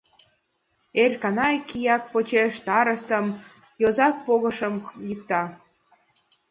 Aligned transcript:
Эрканай 1.01 1.55
тияк 1.67 2.03
почеш 2.11 2.51
старостым, 2.61 3.25
йозак 3.81 4.15
погышым 4.25 4.75
йӱкта. 5.07 5.41